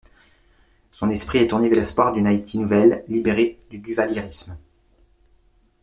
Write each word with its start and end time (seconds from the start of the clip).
Son 0.91 1.11
esprit 1.11 1.37
est 1.37 1.49
tourné 1.49 1.69
vers 1.69 1.77
l'espoir 1.77 2.11
d'une 2.11 2.25
Haïti 2.25 2.57
nouvelle, 2.57 3.03
libérée 3.07 3.59
du 3.69 3.77
duvaliérisme. 3.77 4.57